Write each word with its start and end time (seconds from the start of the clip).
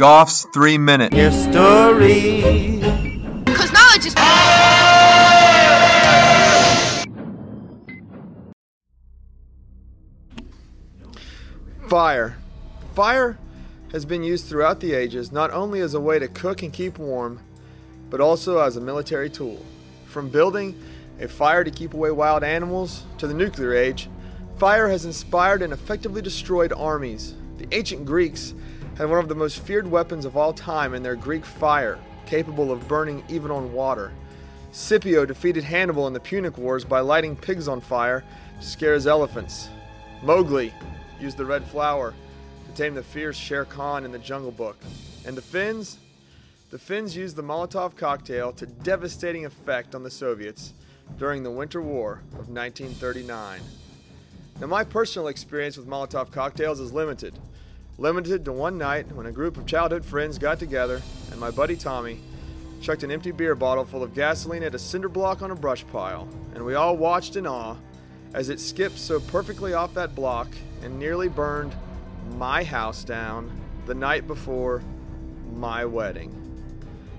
Goff's 0.00 0.46
three 0.54 0.78
minute 0.78 1.12
history. 1.12 2.40
Because 3.44 3.70
knowledge 3.70 4.06
is. 4.06 4.14
Fire. 11.86 12.38
Fire 12.94 13.36
has 13.92 14.06
been 14.06 14.22
used 14.22 14.46
throughout 14.46 14.80
the 14.80 14.94
ages 14.94 15.32
not 15.32 15.50
only 15.50 15.80
as 15.80 15.92
a 15.92 16.00
way 16.00 16.18
to 16.18 16.28
cook 16.28 16.62
and 16.62 16.72
keep 16.72 16.96
warm, 16.96 17.38
but 18.08 18.22
also 18.22 18.60
as 18.60 18.78
a 18.78 18.80
military 18.80 19.28
tool. 19.28 19.62
From 20.06 20.30
building 20.30 20.82
a 21.20 21.28
fire 21.28 21.62
to 21.62 21.70
keep 21.70 21.92
away 21.92 22.10
wild 22.10 22.42
animals 22.42 23.02
to 23.18 23.26
the 23.26 23.34
nuclear 23.34 23.74
age, 23.74 24.08
fire 24.56 24.88
has 24.88 25.04
inspired 25.04 25.60
and 25.60 25.74
effectively 25.74 26.22
destroyed 26.22 26.72
armies. 26.72 27.34
The 27.58 27.68
ancient 27.76 28.06
Greeks 28.06 28.54
had 29.00 29.08
one 29.08 29.18
of 29.18 29.28
the 29.28 29.34
most 29.34 29.60
feared 29.60 29.90
weapons 29.90 30.26
of 30.26 30.36
all 30.36 30.52
time 30.52 30.92
in 30.92 31.02
their 31.02 31.16
Greek 31.16 31.46
fire, 31.46 31.98
capable 32.26 32.70
of 32.70 32.86
burning 32.86 33.24
even 33.30 33.50
on 33.50 33.72
water. 33.72 34.12
Scipio 34.72 35.24
defeated 35.24 35.64
Hannibal 35.64 36.06
in 36.06 36.12
the 36.12 36.20
Punic 36.20 36.58
Wars 36.58 36.84
by 36.84 37.00
lighting 37.00 37.34
pigs 37.34 37.66
on 37.66 37.80
fire 37.80 38.22
to 38.60 38.66
scare 38.66 38.92
his 38.92 39.06
elephants. 39.06 39.70
Mowgli 40.22 40.74
used 41.18 41.38
the 41.38 41.46
red 41.46 41.64
flower 41.64 42.12
to 42.66 42.74
tame 42.74 42.94
the 42.94 43.02
fierce 43.02 43.38
Shere 43.38 43.64
Khan 43.64 44.04
in 44.04 44.12
the 44.12 44.18
Jungle 44.18 44.50
Book. 44.50 44.76
And 45.24 45.34
the 45.34 45.40
Finns? 45.40 45.96
The 46.70 46.78
Finns 46.78 47.16
used 47.16 47.36
the 47.36 47.42
Molotov 47.42 47.96
cocktail 47.96 48.52
to 48.52 48.66
devastating 48.66 49.46
effect 49.46 49.94
on 49.94 50.02
the 50.02 50.10
Soviets 50.10 50.74
during 51.16 51.42
the 51.42 51.50
Winter 51.50 51.80
War 51.80 52.20
of 52.32 52.50
1939. 52.50 53.62
Now, 54.60 54.66
my 54.66 54.84
personal 54.84 55.28
experience 55.28 55.78
with 55.78 55.88
Molotov 55.88 56.30
cocktails 56.30 56.80
is 56.80 56.92
limited. 56.92 57.38
Limited 58.00 58.46
to 58.46 58.52
one 58.52 58.78
night 58.78 59.12
when 59.12 59.26
a 59.26 59.30
group 59.30 59.58
of 59.58 59.66
childhood 59.66 60.06
friends 60.06 60.38
got 60.38 60.58
together 60.58 61.02
and 61.30 61.38
my 61.38 61.50
buddy 61.50 61.76
Tommy 61.76 62.18
chucked 62.80 63.02
an 63.02 63.10
empty 63.10 63.30
beer 63.30 63.54
bottle 63.54 63.84
full 63.84 64.02
of 64.02 64.14
gasoline 64.14 64.62
at 64.62 64.74
a 64.74 64.78
cinder 64.78 65.10
block 65.10 65.42
on 65.42 65.50
a 65.50 65.54
brush 65.54 65.86
pile, 65.88 66.26
and 66.54 66.64
we 66.64 66.74
all 66.74 66.96
watched 66.96 67.36
in 67.36 67.46
awe 67.46 67.76
as 68.32 68.48
it 68.48 68.58
skipped 68.58 68.96
so 68.96 69.20
perfectly 69.20 69.74
off 69.74 69.92
that 69.92 70.14
block 70.14 70.48
and 70.82 70.98
nearly 70.98 71.28
burned 71.28 71.74
my 72.38 72.64
house 72.64 73.04
down 73.04 73.52
the 73.84 73.94
night 73.94 74.26
before 74.26 74.82
my 75.52 75.84
wedding. 75.84 76.34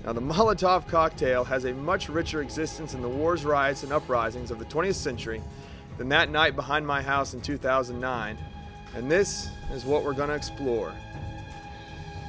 Now, 0.04 0.14
the 0.14 0.22
Molotov 0.34 0.88
cocktail 0.88 1.44
has 1.44 1.66
a 1.66 1.76
much 1.76 2.10
richer 2.10 2.42
existence 2.42 2.96
in 2.96 3.04
the 3.04 3.08
wars, 3.08 3.46
riots, 3.46 3.84
and 3.84 3.94
uprisings 3.94 4.50
of 4.50 4.58
the 4.58 4.66
20th 4.66 4.96
century 4.96 5.44
than 6.00 6.10
that 6.10 6.32
night 6.32 6.56
behind 6.56 6.88
my 6.88 7.04
house 7.04 7.36
in 7.36 7.42
2009, 7.42 8.36
and 8.96 9.10
this 9.10 9.50
is 9.74 9.86
what 9.86 10.04
we're 10.04 10.14
going 10.14 10.30
to 10.30 10.36
explore. 10.36 10.94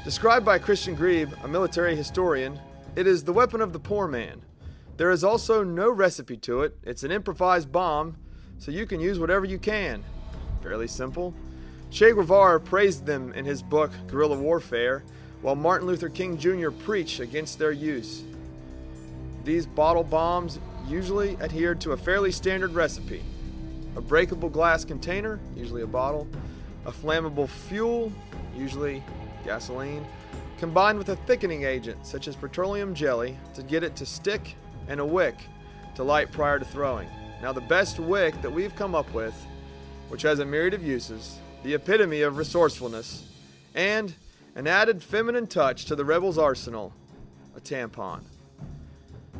Described 0.05 0.44
by 0.44 0.58
Christian 0.58 0.96
Grieb, 0.96 1.32
a 1.44 1.48
military 1.48 1.94
historian, 1.94 2.58
it 2.96 3.06
is 3.06 3.24
the 3.24 3.32
weapon 3.32 3.60
of 3.60 3.72
the 3.72 3.78
poor 3.78 4.08
man. 4.08 4.42
There 4.96 5.10
is 5.10 5.24
also 5.24 5.62
no 5.62 5.91
recipe 5.91 6.36
to 6.38 6.62
it, 6.62 6.77
it's 6.82 7.02
an 7.02 7.10
improvised 7.10 7.72
bomb, 7.72 8.16
so 8.58 8.70
you 8.70 8.86
can 8.86 9.00
use 9.00 9.19
whatever 9.19 9.44
you 9.44 9.58
can. 9.58 10.04
Fairly 10.62 10.88
simple. 10.88 11.34
Che 11.91 12.12
Guevara 12.12 12.60
praised 12.60 13.06
them 13.06 13.32
in 13.32 13.44
his 13.44 13.62
book 13.62 13.91
Guerrilla 14.06 14.38
Warfare, 14.38 15.02
while 15.41 15.56
Martin 15.56 15.86
Luther 15.86 16.08
King 16.08 16.38
Jr. 16.38 16.70
preached 16.70 17.20
against 17.20 17.58
their 17.58 17.72
use. 17.72 18.22
These 19.44 19.66
bottle 19.66 20.04
bombs 20.04 20.58
usually 20.86 21.36
adhered 21.41 21.80
to 21.80 21.92
a 21.92 21.97
fairly 21.97 22.32
standard 22.32 22.74
recipe 22.74 23.22
a 23.94 24.00
breakable 24.00 24.48
glass 24.48 24.86
container, 24.86 25.38
usually 25.54 25.82
a 25.82 25.86
bottle, 25.86 26.26
a 26.86 26.92
flammable 26.92 27.48
fuel, 27.48 28.12
usually 28.56 29.02
gasoline, 29.44 30.05
combined 30.58 30.98
with 30.98 31.08
a 31.08 31.16
thickening 31.16 31.64
agent 31.64 32.06
such 32.06 32.28
as 32.28 32.36
petroleum 32.36 32.94
jelly 32.94 33.36
to 33.55 33.62
get 33.62 33.83
it 33.83 33.97
to 33.97 34.06
stick, 34.06 34.56
and 34.88 35.00
a 35.00 35.04
wick 35.04 35.37
to 35.94 36.03
light 36.03 36.32
prior 36.32 36.59
to 36.59 36.65
throwing. 36.65 37.09
Now, 37.41 37.53
the 37.53 37.60
best 37.60 37.98
wick 37.98 38.41
that 38.43 38.53
we've 38.53 38.75
come 38.76 38.94
up 38.94 39.12
with, 39.12 39.34
which 40.09 40.22
has 40.22 40.38
a 40.38 40.44
myriad 40.44 40.75
of 40.75 40.82
uses, 40.82 41.38
the 41.62 41.75
epitome 41.75 42.22
of 42.22 42.37
resourcefulness, 42.37 43.25
and 43.75 44.14
an 44.54 44.66
added 44.66 45.03
feminine 45.03 45.47
touch 45.47 45.84
to 45.87 45.97
the 45.97 46.04
rebels' 46.04 46.38
arsenal 46.38 46.93
a 47.56 47.60
tampon. 47.60 48.20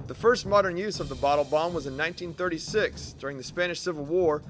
The 0.07 0.15
first 0.15 0.47
modern 0.47 0.77
use 0.77 1.01
of 1.01 1.09
the 1.09 1.15
bottle 1.15 1.45
bomb 1.45 1.75
was 1.75 1.87
in 1.87 1.97
1936 1.97 3.15
during 3.19 3.37
the 3.37 3.45
Spanish 3.45 3.81
Civil 3.81 4.05
War 4.05 4.43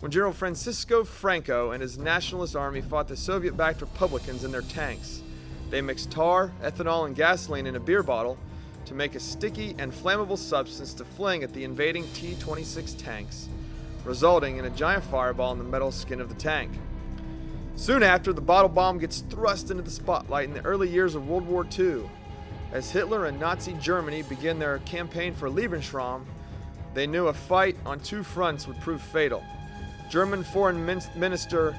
when 0.00 0.12
General 0.12 0.32
Francisco 0.32 1.02
Franco 1.02 1.72
and 1.72 1.82
his 1.82 1.98
nationalist 1.98 2.54
army 2.54 2.80
fought 2.80 3.08
the 3.08 3.16
Soviet 3.16 3.56
backed 3.56 3.80
Republicans 3.80 4.44
in 4.44 4.52
their 4.52 4.62
tanks. 4.62 5.22
They 5.70 5.80
mixed 5.80 6.10
tar, 6.10 6.52
ethanol, 6.62 7.06
and 7.06 7.16
gasoline 7.16 7.66
in 7.66 7.74
a 7.76 7.80
beer 7.80 8.02
bottle 8.02 8.38
to 8.86 8.94
make 8.94 9.14
a 9.14 9.20
sticky 9.20 9.74
and 9.78 9.92
flammable 9.92 10.38
substance 10.38 10.94
to 10.94 11.04
fling 11.04 11.42
at 11.42 11.52
the 11.52 11.64
invading 11.64 12.06
T 12.14 12.36
26 12.38 12.94
tanks, 12.94 13.48
resulting 14.04 14.56
in 14.56 14.64
a 14.64 14.70
giant 14.70 15.04
fireball 15.04 15.52
in 15.52 15.58
the 15.58 15.64
metal 15.64 15.90
skin 15.90 16.20
of 16.20 16.28
the 16.28 16.34
tank. 16.36 16.70
Soon 17.74 18.02
after, 18.02 18.32
the 18.32 18.40
bottle 18.40 18.68
bomb 18.68 18.98
gets 18.98 19.20
thrust 19.20 19.70
into 19.70 19.82
the 19.82 19.90
spotlight 19.90 20.48
in 20.48 20.54
the 20.54 20.64
early 20.64 20.88
years 20.88 21.14
of 21.14 21.28
World 21.28 21.46
War 21.46 21.66
II. 21.78 22.08
As 22.72 22.90
Hitler 22.90 23.26
and 23.26 23.38
Nazi 23.38 23.74
Germany 23.74 24.22
begin 24.22 24.58
their 24.58 24.78
campaign 24.80 25.34
for 25.34 25.48
Lebensraum, 25.48 26.24
they 26.94 27.06
knew 27.06 27.28
a 27.28 27.32
fight 27.32 27.76
on 27.84 28.00
two 28.00 28.22
fronts 28.22 28.66
would 28.66 28.80
prove 28.80 29.02
fatal. 29.02 29.44
German 30.08 30.42
Foreign 30.42 30.86
Minister 30.86 31.76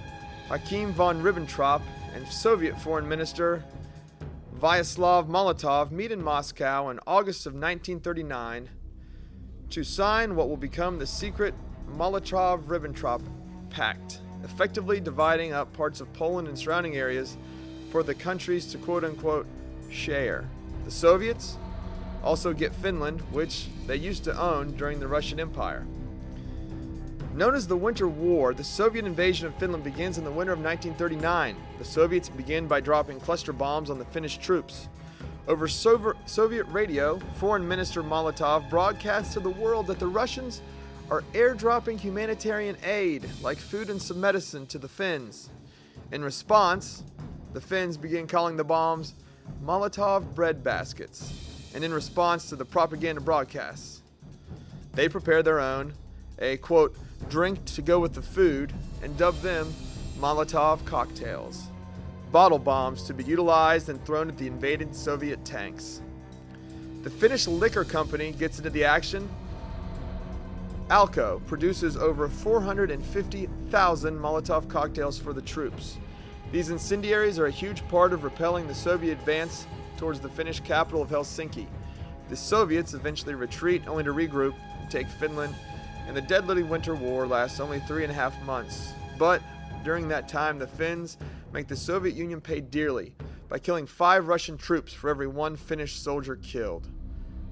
Joachim 0.49 0.93
von 0.93 1.21
Ribbentrop 1.23 1.81
and 2.13 2.27
Soviet 2.27 2.79
Foreign 2.79 3.07
Minister 3.07 3.63
Vyacheslav 4.59 5.27
Molotov 5.27 5.89
meet 5.89 6.11
in 6.11 6.21
Moscow 6.21 6.89
in 6.89 6.99
August 7.07 7.47
of 7.47 7.53
1939 7.53 8.69
to 9.71 9.83
sign 9.83 10.35
what 10.35 10.47
will 10.47 10.57
become 10.57 10.99
the 10.99 11.07
secret 11.07 11.55
Molotov 11.89 12.65
Ribbentrop 12.65 13.21
Pact, 13.71 14.19
effectively 14.43 14.99
dividing 14.99 15.53
up 15.53 15.73
parts 15.73 15.99
of 15.99 16.11
Poland 16.13 16.47
and 16.47 16.57
surrounding 16.57 16.97
areas 16.97 17.35
for 17.91 18.03
the 18.03 18.13
countries 18.13 18.67
to 18.67 18.77
quote 18.77 19.03
unquote 19.03 19.47
share. 19.89 20.47
The 20.85 20.91
Soviets 20.91 21.57
also 22.23 22.53
get 22.53 22.73
Finland, 22.75 23.21
which 23.31 23.69
they 23.87 23.95
used 23.95 24.23
to 24.25 24.39
own 24.39 24.75
during 24.75 24.99
the 24.99 25.07
Russian 25.07 25.39
Empire. 25.39 25.87
Known 27.39 27.55
as 27.55 27.67
the 27.67 27.77
Winter 27.77 28.09
War, 28.09 28.53
the 28.53 28.65
Soviet 28.65 29.05
invasion 29.05 29.47
of 29.47 29.55
Finland 29.55 29.85
begins 29.85 30.17
in 30.17 30.25
the 30.25 30.29
winter 30.29 30.51
of 30.51 30.59
1939. 30.59 31.55
The 31.77 31.85
Soviets 31.85 32.27
begin 32.27 32.67
by 32.67 32.81
dropping 32.81 33.21
cluster 33.21 33.53
bombs 33.53 33.89
on 33.89 33.97
the 33.97 34.03
Finnish 34.03 34.39
troops. 34.39 34.89
Over 35.47 35.65
Soviet 35.69 36.65
radio, 36.65 37.17
Foreign 37.35 37.65
Minister 37.65 38.03
Molotov 38.03 38.69
broadcasts 38.69 39.33
to 39.35 39.39
the 39.39 39.51
world 39.51 39.87
that 39.87 39.99
the 39.99 40.07
Russians 40.07 40.61
are 41.09 41.23
airdropping 41.31 41.97
humanitarian 41.97 42.75
aid, 42.83 43.25
like 43.41 43.57
food 43.57 43.89
and 43.89 44.01
some 44.01 44.19
medicine, 44.19 44.67
to 44.67 44.77
the 44.77 44.89
Finns. 44.89 45.49
In 46.11 46.21
response, 46.21 47.05
the 47.53 47.61
Finns 47.61 47.95
begin 47.95 48.27
calling 48.27 48.57
the 48.57 48.65
bombs 48.65 49.13
Molotov 49.63 50.35
bread 50.35 50.61
baskets, 50.61 51.31
and 51.73 51.85
in 51.85 51.93
response 51.93 52.49
to 52.49 52.57
the 52.57 52.65
propaganda 52.65 53.21
broadcasts, 53.21 54.01
they 54.93 55.07
prepare 55.07 55.41
their 55.41 55.61
own, 55.61 55.93
a 56.39 56.57
quote, 56.57 56.95
drink 57.29 57.63
to 57.65 57.81
go 57.81 57.99
with 57.99 58.13
the 58.13 58.21
food, 58.21 58.73
and 59.03 59.17
dub 59.17 59.39
them 59.41 59.73
Molotov 60.19 60.83
cocktails, 60.85 61.67
bottle 62.31 62.59
bombs 62.59 63.03
to 63.03 63.13
be 63.13 63.23
utilized 63.23 63.89
and 63.89 64.03
thrown 64.05 64.29
at 64.29 64.37
the 64.37 64.47
invaded 64.47 64.95
Soviet 64.95 65.43
tanks. 65.45 66.01
The 67.03 67.09
Finnish 67.09 67.47
liquor 67.47 67.85
company 67.85 68.31
gets 68.33 68.57
into 68.57 68.69
the 68.69 68.83
action. 68.83 69.29
Alko 70.89 71.45
produces 71.45 71.95
over 71.95 72.27
450,000 72.27 74.19
Molotov 74.19 74.67
cocktails 74.67 75.17
for 75.17 75.31
the 75.31 75.41
troops. 75.41 75.97
These 76.51 76.71
incendiaries 76.71 77.39
are 77.39 77.45
a 77.45 77.51
huge 77.51 77.87
part 77.87 78.11
of 78.11 78.23
repelling 78.23 78.67
the 78.67 78.75
Soviet 78.75 79.13
advance 79.13 79.67
towards 79.97 80.19
the 80.19 80.29
Finnish 80.29 80.59
capital 80.61 81.01
of 81.01 81.09
Helsinki. 81.09 81.67
The 82.27 82.35
Soviets 82.35 82.93
eventually 82.93 83.35
retreat 83.35 83.87
only 83.87 84.03
to 84.03 84.13
regroup 84.13 84.55
and 84.81 84.89
take 84.89 85.07
Finland 85.07 85.55
and 86.09 86.17
the 86.17 86.21
deadly 86.23 86.63
winter 86.63 86.95
war 86.95 87.27
lasts 87.27 87.59
only 87.59 87.79
three 87.81 88.01
and 88.01 88.11
a 88.11 88.15
half 88.15 88.41
months. 88.41 88.93
But 89.19 89.43
during 89.83 90.07
that 90.07 90.27
time, 90.27 90.57
the 90.57 90.65
Finns 90.65 91.17
make 91.53 91.67
the 91.67 91.75
Soviet 91.75 92.15
Union 92.15 92.41
pay 92.41 92.61
dearly 92.61 93.13
by 93.47 93.59
killing 93.59 93.85
five 93.85 94.27
Russian 94.27 94.57
troops 94.57 94.91
for 94.91 95.11
every 95.11 95.27
one 95.27 95.55
Finnish 95.55 95.97
soldier 95.97 96.35
killed. 96.35 96.87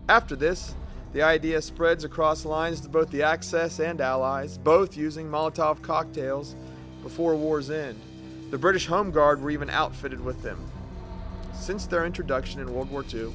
After 0.10 0.36
this, 0.36 0.74
the 1.14 1.22
idea 1.22 1.62
spreads 1.62 2.04
across 2.04 2.46
lines 2.46 2.82
to 2.82 2.90
both 2.90 3.12
the 3.12 3.22
Axis 3.22 3.80
and 3.80 4.02
Allies, 4.02 4.58
both 4.58 4.98
using 4.98 5.28
Molotov 5.30 5.84
cocktails 5.84 6.56
before 7.04 7.36
war's 7.36 7.70
end. 7.70 8.02
The 8.50 8.58
British 8.58 8.88
Home 8.88 9.12
Guard 9.12 9.40
were 9.40 9.52
even 9.52 9.70
outfitted 9.70 10.20
with 10.20 10.42
them. 10.42 10.60
Since 11.54 11.86
their 11.86 12.08
introduction 12.08 12.60
in 12.60 12.74
World 12.74 12.90
War 12.90 13.06
II, 13.14 13.32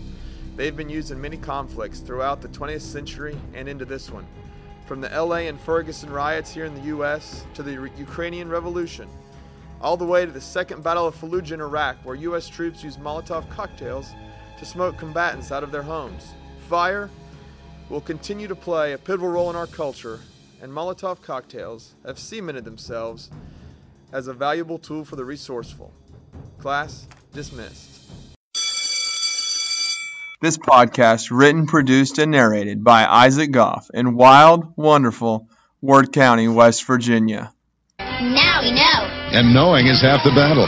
they've 0.56 0.76
been 0.76 0.90
used 0.90 1.12
in 1.12 1.20
many 1.20 1.36
conflicts 1.36 2.00
throughout 2.00 2.42
the 2.42 2.48
20th 2.48 2.80
century 2.80 3.38
and 3.54 3.68
into 3.68 3.84
this 3.84 4.10
one. 4.10 4.26
From 4.92 5.00
the 5.00 5.08
LA 5.08 5.48
and 5.48 5.58
Ferguson 5.58 6.10
riots 6.10 6.52
here 6.52 6.66
in 6.66 6.74
the 6.74 6.94
US 6.94 7.46
to 7.54 7.62
the 7.62 7.90
Ukrainian 7.96 8.50
Revolution, 8.50 9.08
all 9.80 9.96
the 9.96 10.04
way 10.04 10.26
to 10.26 10.30
the 10.30 10.38
Second 10.38 10.84
Battle 10.84 11.06
of 11.06 11.18
Fallujah 11.18 11.52
in 11.52 11.62
Iraq, 11.62 11.96
where 12.04 12.14
U.S. 12.14 12.46
troops 12.46 12.84
used 12.84 13.00
Molotov 13.00 13.48
cocktails 13.48 14.10
to 14.58 14.66
smoke 14.66 14.98
combatants 14.98 15.50
out 15.50 15.62
of 15.62 15.72
their 15.72 15.80
homes. 15.80 16.34
Fire 16.68 17.08
will 17.88 18.02
continue 18.02 18.46
to 18.46 18.54
play 18.54 18.92
a 18.92 18.98
pivotal 18.98 19.30
role 19.30 19.48
in 19.48 19.56
our 19.56 19.66
culture, 19.66 20.20
and 20.60 20.70
Molotov 20.70 21.22
cocktails 21.22 21.94
have 22.04 22.18
cemented 22.18 22.66
themselves 22.66 23.30
as 24.12 24.26
a 24.26 24.34
valuable 24.34 24.78
tool 24.78 25.06
for 25.06 25.16
the 25.16 25.24
resourceful. 25.24 25.90
Class 26.58 27.08
dismissed. 27.32 28.10
This 30.42 30.58
podcast 30.58 31.28
written, 31.30 31.68
produced, 31.68 32.18
and 32.18 32.32
narrated 32.32 32.82
by 32.82 33.06
Isaac 33.06 33.52
Goff 33.52 33.88
in 33.94 34.16
wild, 34.16 34.76
wonderful 34.76 35.48
Ward 35.80 36.12
County, 36.12 36.48
West 36.48 36.84
Virginia. 36.84 37.52
Now 38.00 38.58
we 38.60 38.72
know. 38.72 39.38
And 39.38 39.54
knowing 39.54 39.86
is 39.86 40.02
half 40.02 40.24
the 40.24 40.32
battle. 40.34 40.66